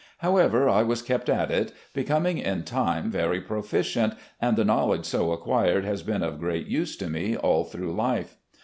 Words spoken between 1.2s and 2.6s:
at it, becoming